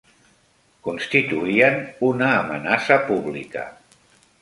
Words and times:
Constituïen 0.87 1.79
una 2.09 2.33
amenaça 2.41 3.01
pública. 3.13 3.71